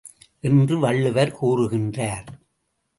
என்று 0.39 0.79
வள்ளுவர் 0.79 1.37
கூறுகின்றார். 1.41 2.25